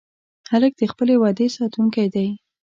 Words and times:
هلک 0.51 0.73
د 0.77 0.83
خپلې 0.91 1.15
وعدې 1.21 1.47
ساتونکی 1.57 2.05
دی. 2.13 2.27